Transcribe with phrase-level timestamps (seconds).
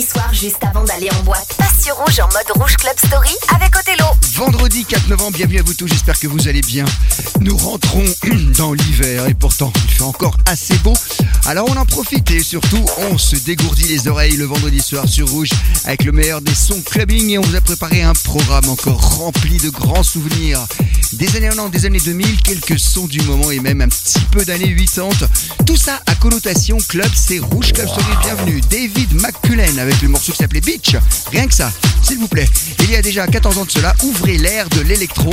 [0.00, 1.59] Soir, juste avant d'aller en boîte,
[1.92, 4.06] rouge en mode rouge Club Story avec Othello.
[4.34, 6.84] Vendredi 4 novembre, bienvenue à vous tous, j'espère que vous allez bien.
[7.40, 8.04] Nous rentrons
[8.58, 10.92] dans l'hiver et pourtant il fait encore assez beau.
[11.46, 15.28] Alors on en profite et surtout on se dégourdit les oreilles le vendredi soir sur
[15.28, 15.50] rouge
[15.84, 19.58] avec le meilleur des sons clubbing et on vous a préparé un programme encore rempli
[19.58, 20.60] de grands souvenirs.
[21.12, 24.44] Des années 90, des années 2000, quelques sons du moment et même un petit peu
[24.44, 25.10] d'années 80.
[25.66, 28.06] Tout ça à connotation club, c'est Rouge Club Story.
[28.22, 30.94] Bienvenue David McCullen avec le morceau qui s'appelait Beach.
[31.32, 32.48] Rien que ça, s'il vous plaît.
[32.84, 35.32] Il y a déjà 14 ans de cela, ouvrez l'ère de l'électro.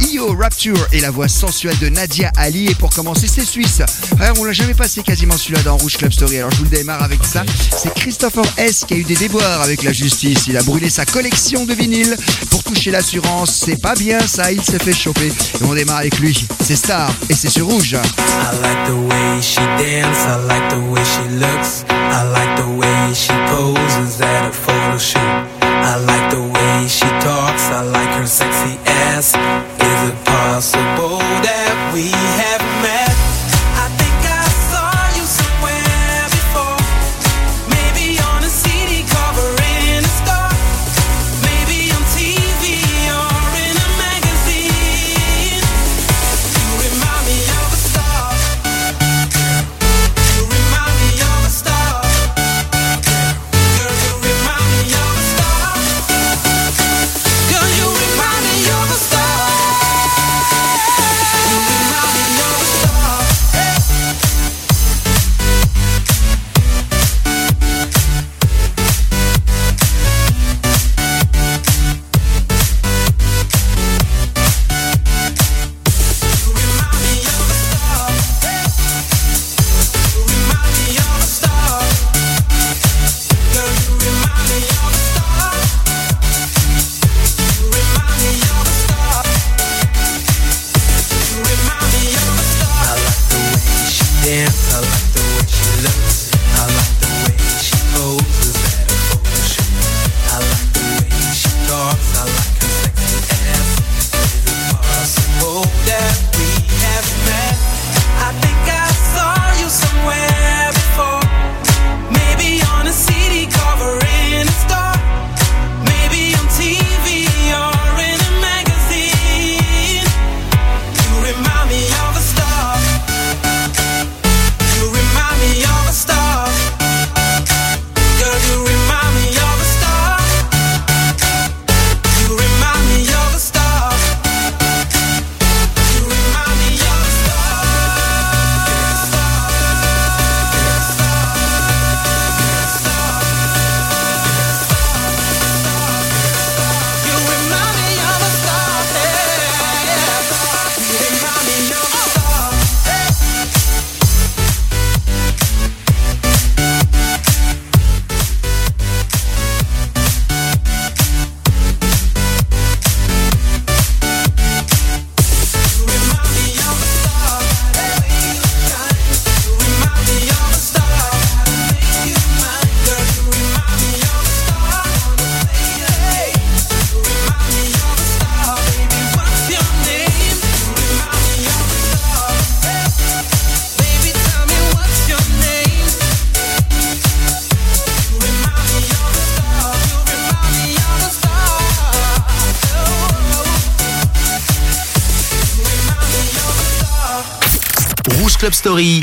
[0.00, 2.66] Io Rapture et la voix sensuelle de Nadia Ali.
[2.66, 3.82] Et pour commencer, c'est suisse.
[4.20, 6.38] Alors, on l'a jamais passé quasiment celui-là dans Rouge Club Story.
[6.38, 7.44] Alors je vous le démarre avec ça.
[7.76, 10.46] C'est Christopher S qui a eu des déboires avec la justice.
[10.48, 12.16] Il a brûlé sa collection de vinyles
[12.50, 13.62] pour toucher l'assurance.
[13.64, 15.28] C'est pas bien ça, il s'est fait choper.
[15.28, 16.46] Et on démarre avec lui.
[16.60, 17.92] C'est Star et c'est sur Rouge.
[17.92, 23.14] I like the way she I like the way she looks, I like the way
[23.14, 25.62] she poses at a photo shoot.
[25.84, 29.34] I like the way she talks, I like her sexy ass.
[29.34, 33.11] Is it possible that we have met?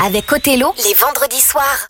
[0.04, 1.86] Avec Othello, les vendredis soirs.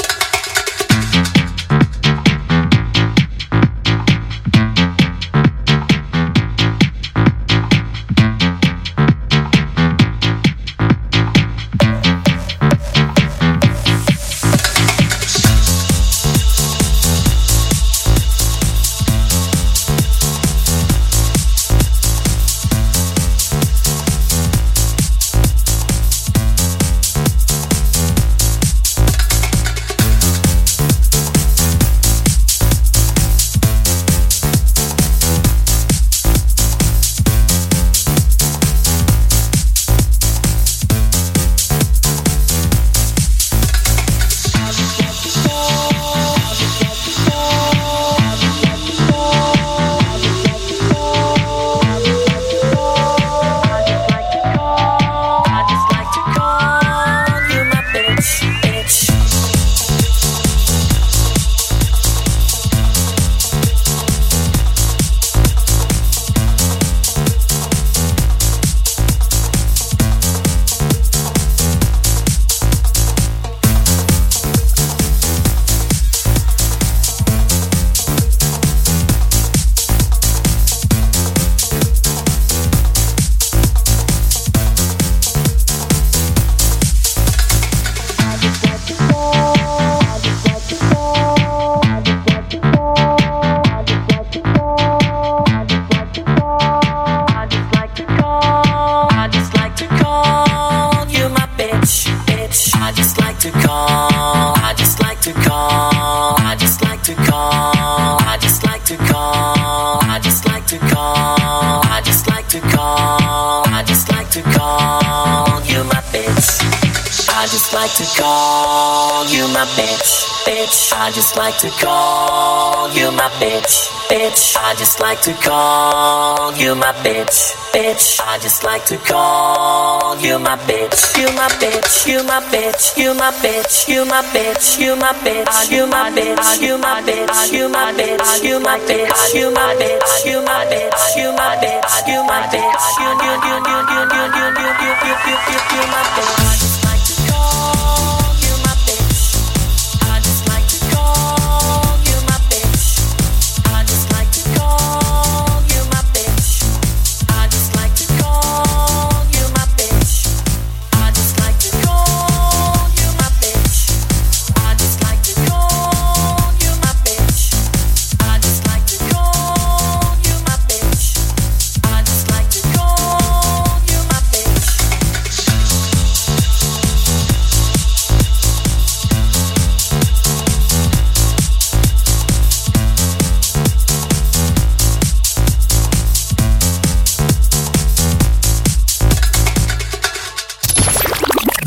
[121.11, 124.55] I just like to call you my bitch, bitch.
[124.57, 128.21] I just like to call you my bitch, bitch.
[128.23, 133.13] I just like to call you my bitch, you my bitch, you my bitch, you
[133.19, 137.67] my bitch, you my bitch, you my bitch, you my bitch, you my bitch, you
[137.67, 142.23] my bitch, you my bitch, you my bitch, you my bitch, you my bitch, you
[142.23, 146.03] my bitch, you you you you you you you you you you you you my
[146.15, 146.60] bitch.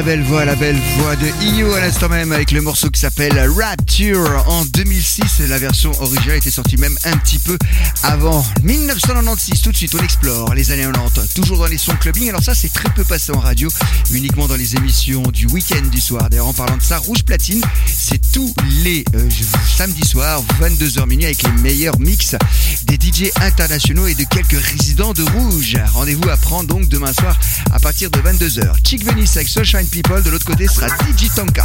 [0.00, 2.98] La belle voix, la belle voix de Io à l'instant même avec le morceau qui
[2.98, 5.40] s'appelle Rapture en 2006.
[5.46, 7.58] La version originale était sortie même un petit peu
[8.02, 8.42] avant.
[8.62, 12.30] 1996, tout de suite on explore les années 90, toujours dans les sons clubbing.
[12.30, 13.68] Alors ça c'est très peu passé en radio,
[14.10, 16.30] uniquement dans les émissions du week-end du soir.
[16.30, 19.28] D'ailleurs en parlant de ça, Rouge Platine, c'est tous les euh,
[19.76, 22.36] samedis soirs, 22h minuit avec les meilleurs mix
[22.84, 25.76] des DJ internationaux et de quelques résidents de Rouge.
[25.92, 27.38] Rendez-vous à prendre donc demain soir
[27.70, 28.72] à partir de 22h.
[28.82, 31.64] Chick Venice avec Sunshine People, de l'autre côté sera Digitonka.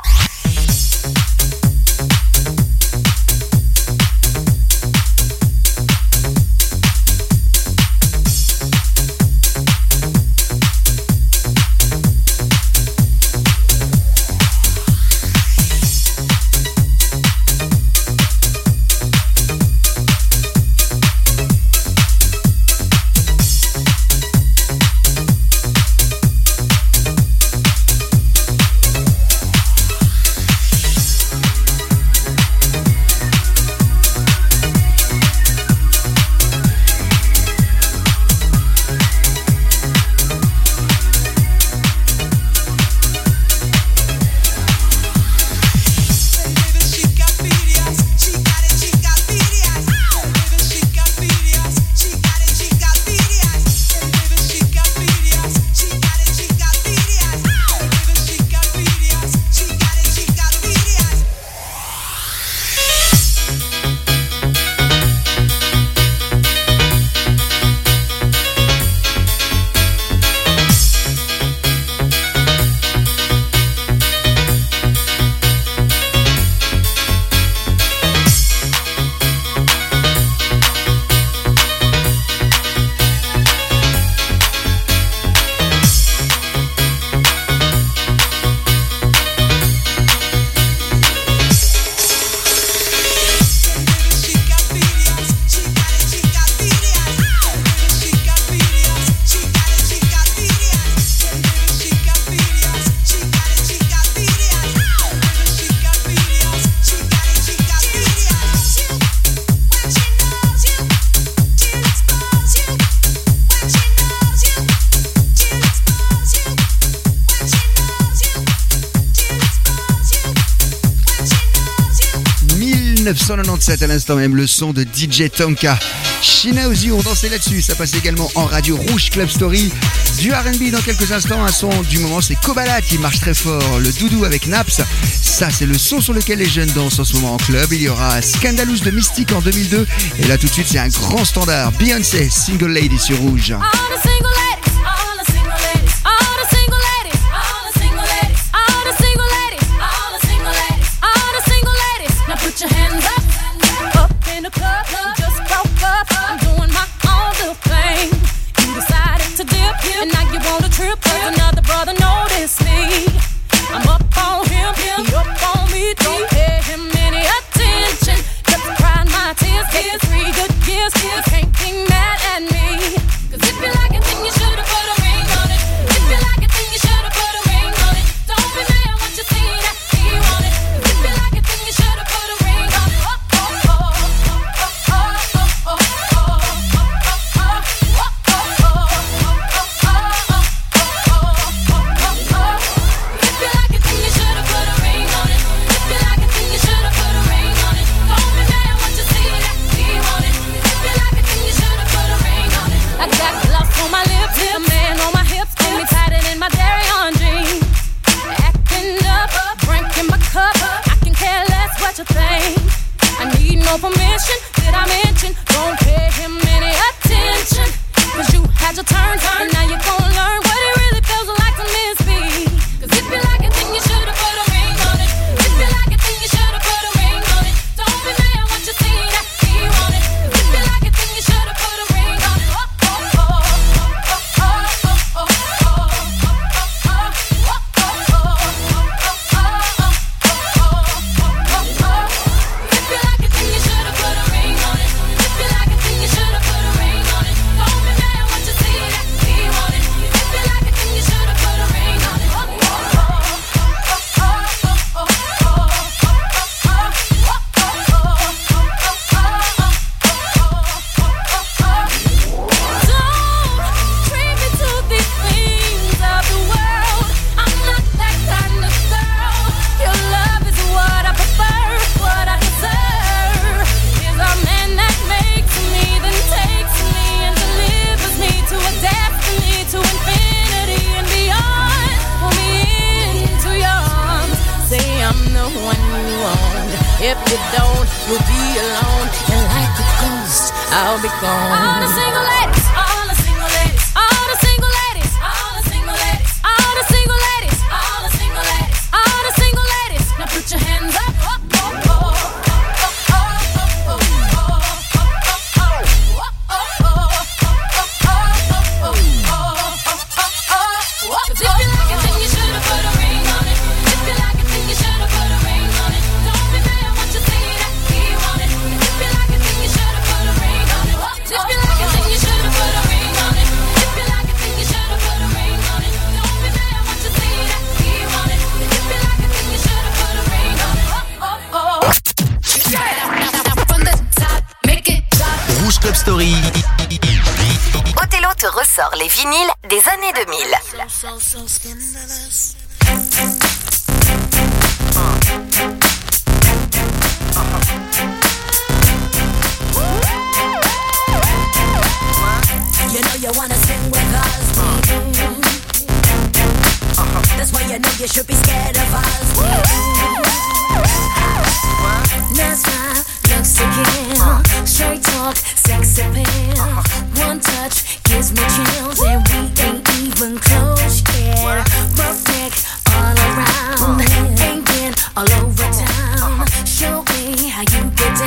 [123.61, 125.77] 47 à l'instant même le son de DJ Tonka.
[126.19, 127.61] Shina Uzi, on dansait là-dessus.
[127.61, 129.71] Ça passe également en radio Rouge Club Story.
[130.17, 131.45] Du RB dans quelques instants.
[131.45, 133.79] Un son du moment, c'est Kobala qui marche très fort.
[133.79, 134.81] Le doudou avec Naps.
[135.21, 137.71] Ça, c'est le son sur lequel les jeunes dansent en ce moment en club.
[137.71, 139.85] Il y aura Scandalous de Mystique en 2002.
[140.17, 141.71] Et là, tout de suite, c'est un grand standard.
[141.73, 143.53] Beyoncé, Single Lady sur Rouge.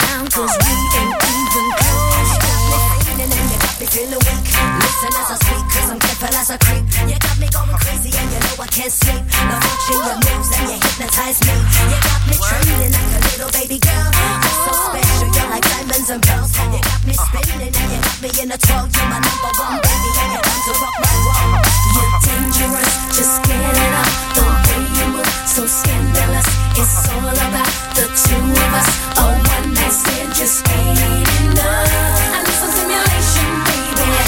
[0.00, 2.30] down, cause we ain't even close.
[2.42, 4.44] Got me fading and you got me feeling weak.
[4.82, 6.84] Listen as I speak, cause I'm careful as I creep.
[7.10, 9.22] You got me going crazy and you know I can't sleep.
[9.46, 11.54] Now watching your moves and you hypnotize me.
[11.90, 14.08] You got me trembling like a little baby girl.
[14.10, 16.52] You're so special, you're like diamonds and pearls.
[16.58, 18.86] You got me spinning and you got me in a twirl.
[18.90, 21.62] You're my number one baby and you're to rock my world.
[21.94, 24.10] You're dangerous, just get it up.
[24.34, 25.23] The way you move
[25.54, 26.46] so scandalous.
[26.74, 28.90] It's all about the two of us.
[29.22, 32.34] Oh, one night stand just ain't enough.
[32.34, 34.18] I need some stimulation, baby.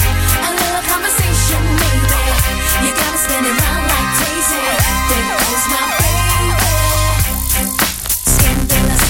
[0.47, 2.23] A little conversation, maybe.
[2.79, 4.71] You got me spinning around like crazy.
[5.11, 6.55] There goes my baby.
[8.31, 9.03] Scandalous,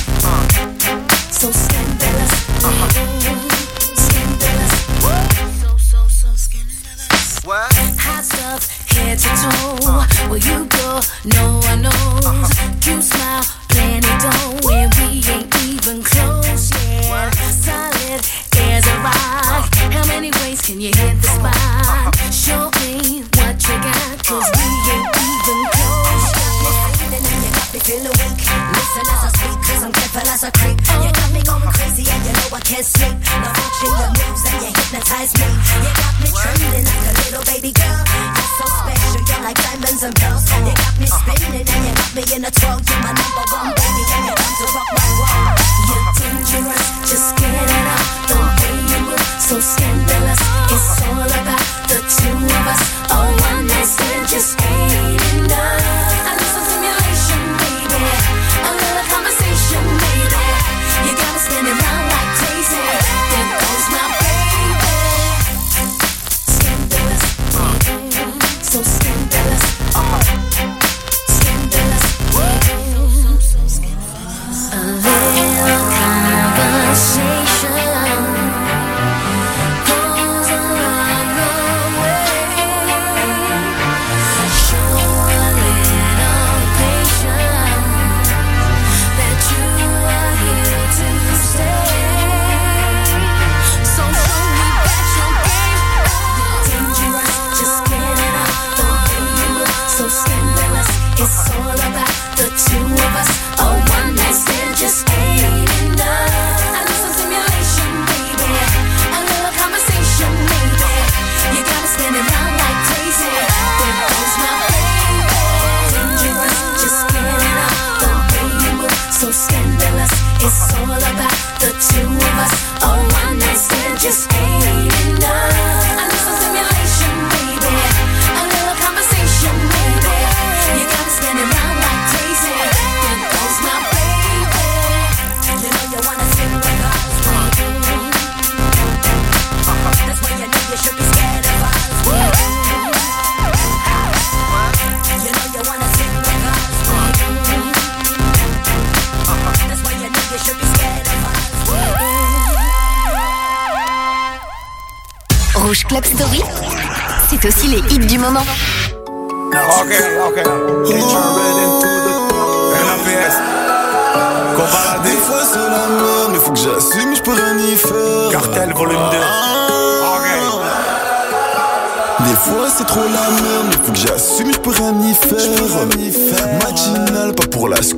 [1.36, 2.32] so scandalous.
[2.64, 2.88] Uh-huh.
[7.44, 7.70] What?
[8.08, 9.84] Hot stuff, head to toe.
[9.86, 10.06] Uh.
[10.28, 12.05] Where you go, no, one knows
[13.06, 13.55] smile.
[68.66, 69.05] So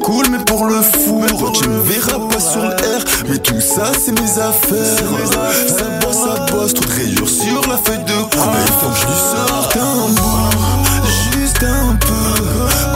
[0.02, 1.52] school, mais pour le four.
[1.52, 4.96] Tu me verras pas sur le R, mais tout ça c'est mes affaires.
[5.66, 8.50] Ça bosse, ça bosse, trop de rayures sur la feuille de cours.
[8.52, 11.00] Mais il faut que je lui sorte un bout,
[11.32, 12.28] juste un peu.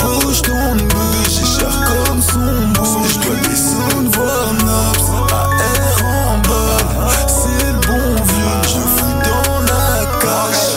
[0.01, 3.07] Poche ton bœuf, j'ai cher comme son bout.
[3.09, 7.11] Je dois descendre voir Naps, AR en bas.
[7.27, 10.71] C'est le bon vieux, je fous dans la cache.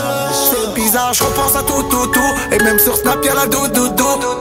[0.49, 2.33] C'est bizarre, je repense à tout, tout, tout.
[2.51, 4.03] Et même sur Snap, y'a la doudoudou.
[4.21, 4.34] Par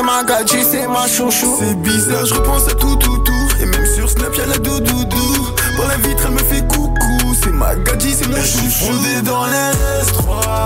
[0.00, 1.58] C'est ma gadji, c'est ma chouchou.
[1.60, 3.48] C'est bizarre, je repense à tout, tout, tout.
[3.60, 5.50] Et même sur Snap, y'a la doudoudou.
[5.76, 7.34] Par la vitre, elle me fait coucou.
[7.42, 8.94] C'est ma gadji, c'est mon chouchou.
[8.94, 10.64] Fondé dans les S3.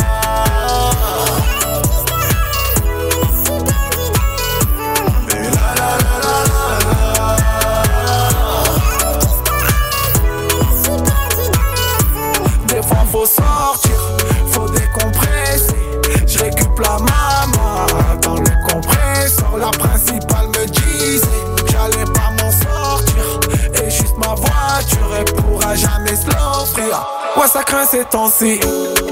[25.77, 27.07] Jamais se l'offrir.
[27.37, 28.61] Ouais, ça craint ces temps-ci.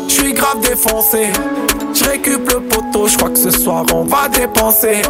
[0.08, 1.32] Je suis grave défoncé.
[1.94, 5.02] Je récup le poteau, je crois que ce soir on va dépenser.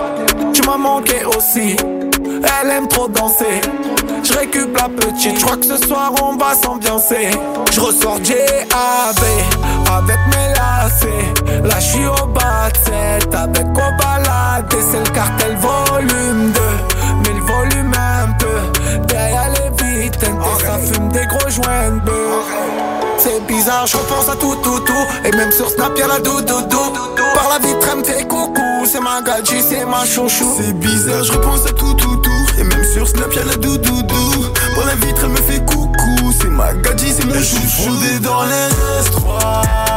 [0.53, 1.77] Tu m'as manqué aussi.
[2.25, 3.61] Elle aime trop danser.
[4.25, 4.33] Je
[4.77, 7.29] la petite, je crois que ce soir on va s'ambiancer.
[7.71, 9.23] Je ressors JAV
[9.97, 11.63] avec mes lacets.
[11.65, 14.77] Là je suis au bas de avec au.
[14.91, 16.61] C'est le cartel volume 2,
[17.25, 17.92] mais le volume
[20.83, 22.01] fume des gros joints.
[23.19, 25.07] C'est bizarre, je repense à tout, tout, tout.
[25.25, 26.93] Et même sur Snap, y'a la doudoudou.
[27.35, 28.85] Par la vitre, elle me fait coucou.
[28.85, 30.57] C'est ma gadji, c'est ma chouchou.
[30.57, 32.47] C'est bizarre, je repense à tout, tout, tout.
[32.59, 34.53] Et même sur Snap, y'a la doudoudou.
[34.75, 36.33] Par la vitre, elle me fait coucou.
[36.41, 37.85] C'est ma gadji, c'est mon chouchou.
[37.85, 38.69] Fondé dans les
[39.05, 39.92] S3.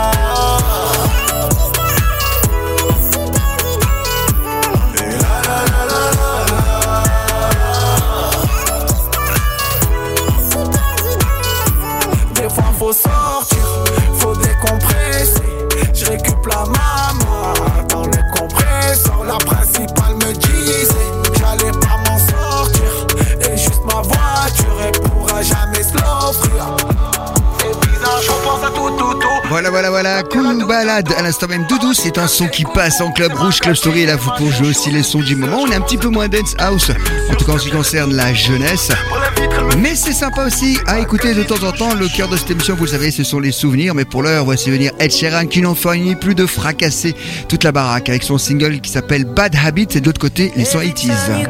[30.45, 31.11] Cool balade.
[31.17, 34.01] À l'instant même, Doudou, c'est un son qui passe en club rouge, club story.
[34.01, 35.61] Et là, vous pour jouer aussi les sons du moment.
[35.61, 36.91] On est un petit peu moins dance house,
[37.29, 38.91] en tout cas en ce qui concerne la jeunesse.
[39.79, 41.93] Mais c'est sympa aussi à écouter de temps en temps.
[41.95, 43.95] Le cœur de cette émission, vous le savez, ce sont les souvenirs.
[43.95, 47.15] Mais pour l'heure, voici venir Ed Sheeran qui n'en finit plus de fracasser
[47.47, 50.65] toute la baraque avec son single qui s'appelle Bad Habits et de l'autre côté, les
[50.65, 51.49] sons 80s.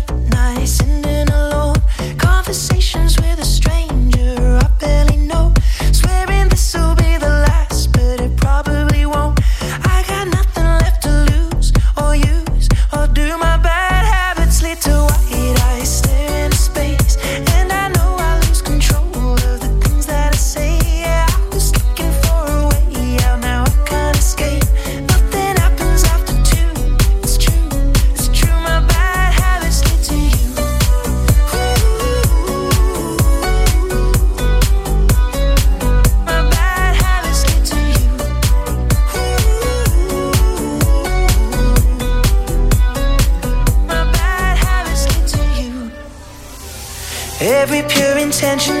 [48.51, 48.80] attention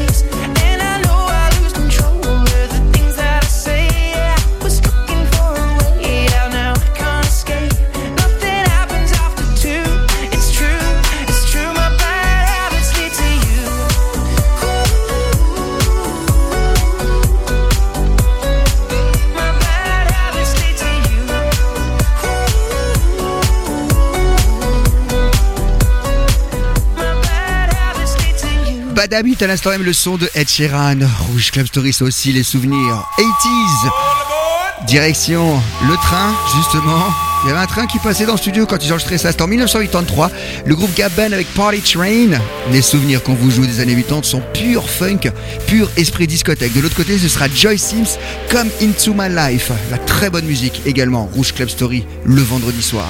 [29.11, 30.95] Bad Habit, à l'instant même le son de Ed Sheeran.
[31.27, 34.85] Rouge Club Story, c'est aussi les souvenirs 80s.
[34.87, 37.03] Direction le train, justement.
[37.43, 39.31] Il y avait un train qui passait dans le studio quand ils enregistraient ça.
[39.31, 40.31] C'était en 1983.
[40.65, 42.39] Le groupe Gabban avec Party Train.
[42.71, 45.29] Les souvenirs qu'on vous joue des années 80 sont pur funk,
[45.67, 46.71] pur esprit discothèque.
[46.71, 48.17] De l'autre côté, ce sera Joy Sims,
[48.49, 49.71] Come Into My Life.
[49.89, 51.29] La très bonne musique également.
[51.33, 53.09] Rouge Club Story, le vendredi soir.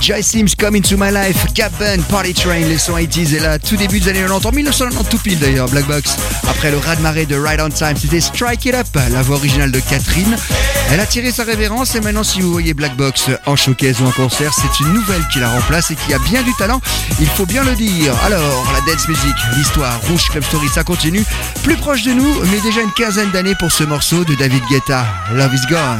[0.00, 3.34] Joy Sims, Come Into My Life, Cap Band, Party Train, les sons 80s.
[3.34, 6.16] Et là, tout début des années 90, 1990 tout pile d'ailleurs, Black Box.
[6.48, 9.80] Après le raz-de-marée de Ride On Time, c'était Strike It Up, la voix originale de
[9.80, 10.36] Catherine.
[10.90, 14.06] Elle a tiré sa révérence et maintenant, si vous voyez Black Box en showcase ou
[14.06, 16.80] en concert, c'est une nouvelle qui la remplace et qui a bien du talent,
[17.20, 18.14] il faut bien le dire.
[18.24, 21.24] Alors, la dance music, l'histoire, Rouge Club Story, ça continue.
[21.62, 25.04] Plus proche de nous, mais déjà une quinzaine d'années pour ce morceau de David Guetta,
[25.34, 25.98] Love is Gone.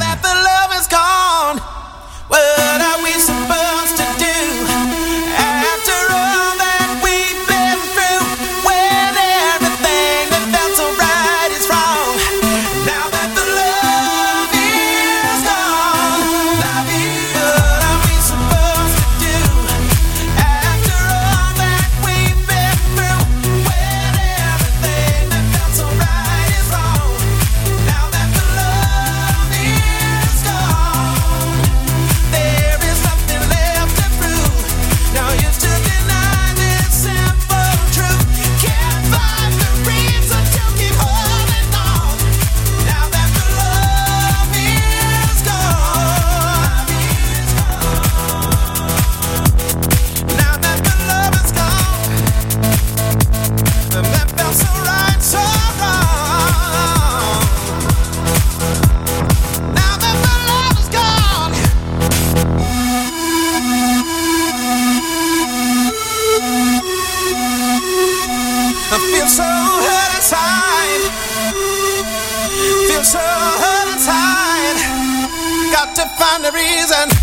[76.53, 77.20] reason.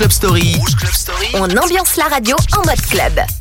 [0.00, 0.56] Club Story.
[1.34, 3.39] On ambiance la radio en mode club.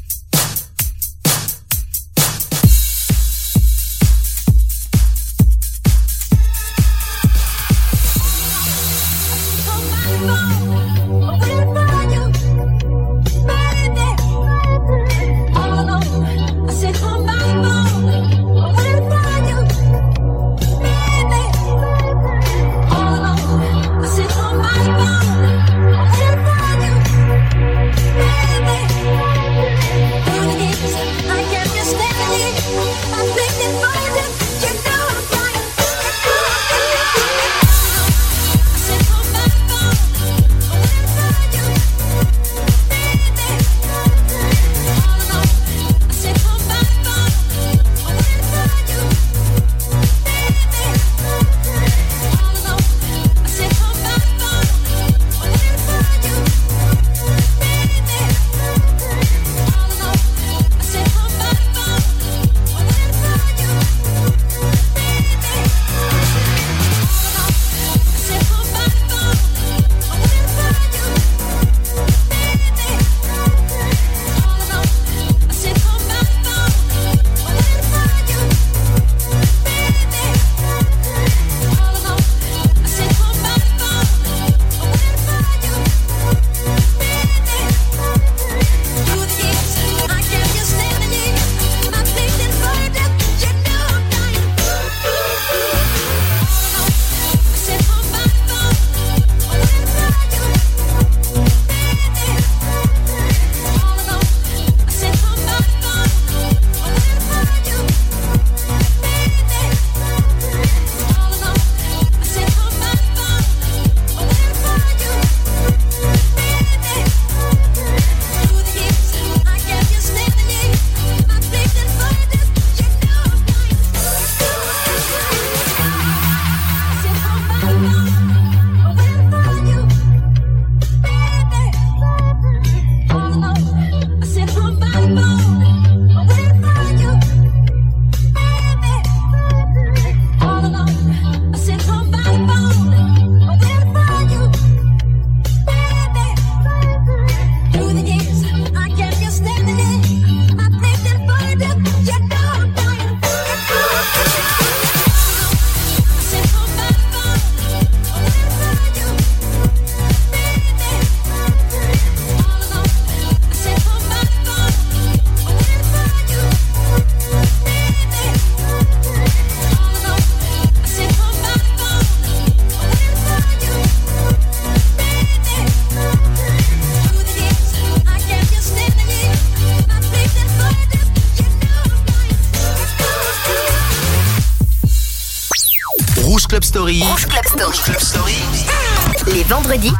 [189.49, 189.91] vendredi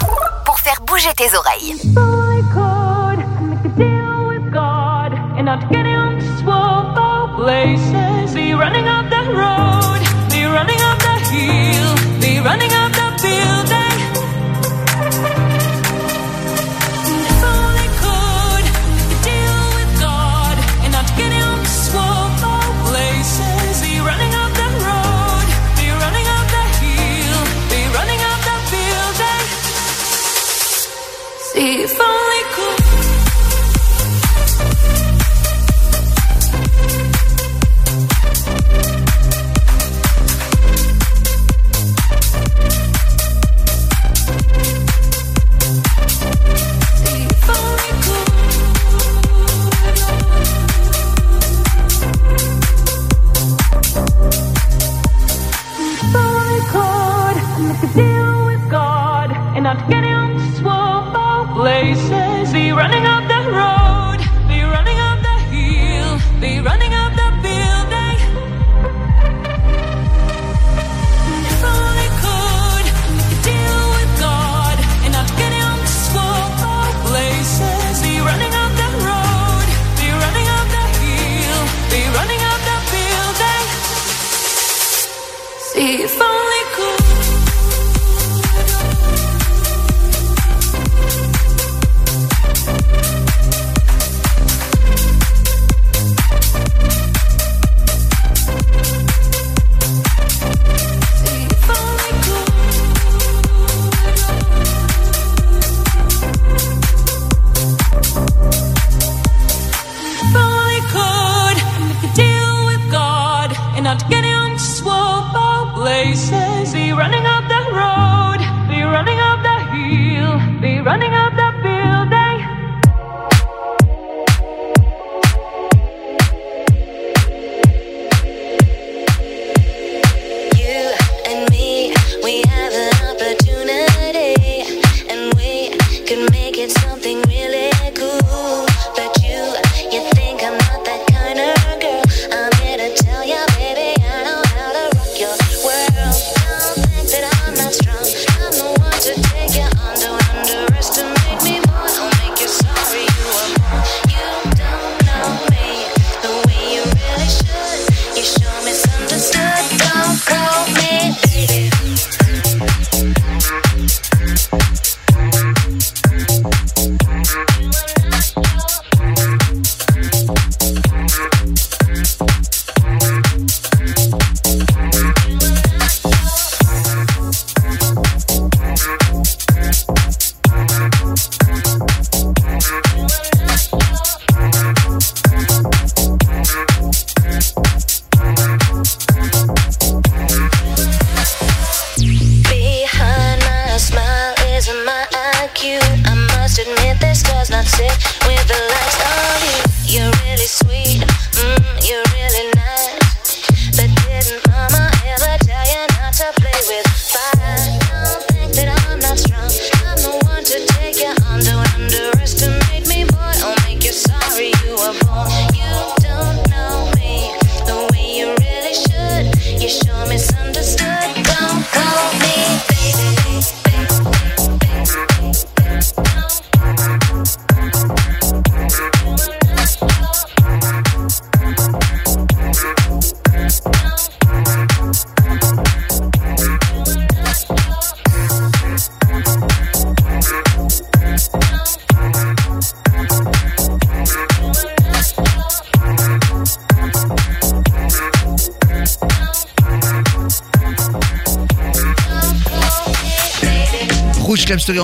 [0.45, 2.08] pour faire bouger tes oreilles.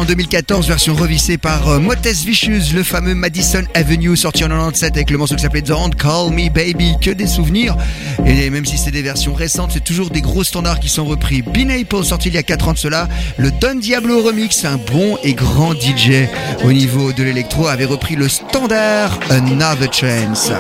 [0.06, 4.98] En 2014, version revissée par euh, Motes Vicious, le fameux Madison Avenue, sorti en 97
[4.98, 7.76] avec le morceau qui s'appelait Don't Call Me Baby, que des souvenirs.
[8.24, 11.42] Et même si c'est des versions récentes, c'est toujours des gros standards qui sont repris.
[11.42, 14.78] Bean Apple, sorti il y a 4 ans de cela, le Don Diablo remix, un
[14.78, 16.28] bon et grand DJ
[16.64, 20.52] au niveau de l'électro, avait repris le standard Another Chance.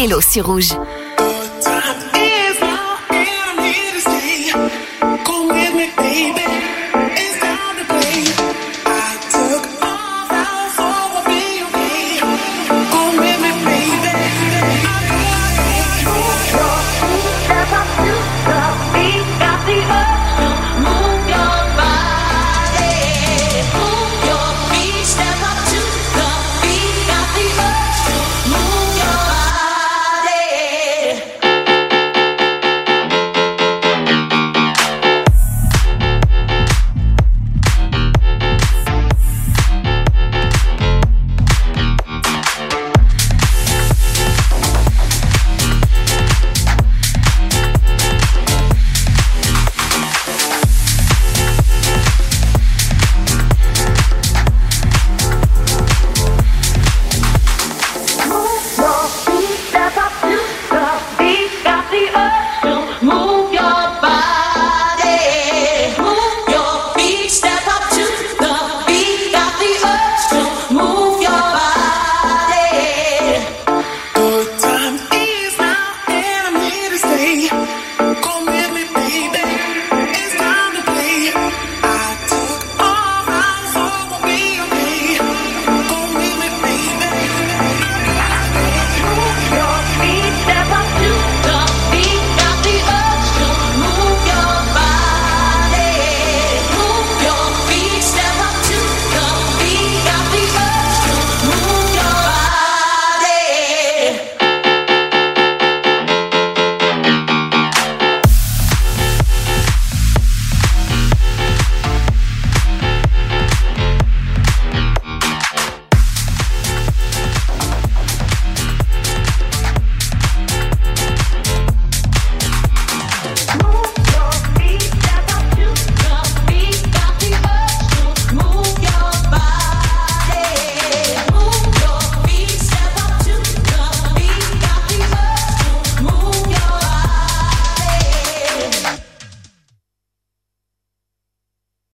[0.00, 0.72] Othello sur Rouge.